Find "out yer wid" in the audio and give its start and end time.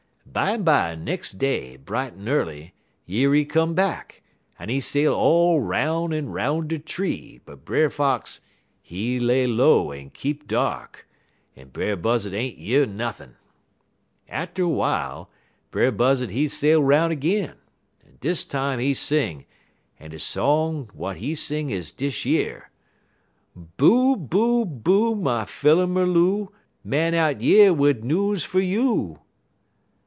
27.13-28.05